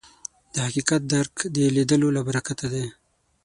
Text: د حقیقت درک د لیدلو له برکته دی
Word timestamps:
د 0.53 0.55
حقیقت 0.65 1.01
درک 1.13 1.35
د 1.55 1.57
لیدلو 1.75 2.07
له 2.17 2.21
برکته 2.27 2.65
دی 2.73 2.85